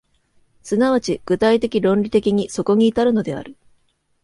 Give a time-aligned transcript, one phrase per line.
[0.63, 3.55] 即ち具体的論理的にそこに至るのである。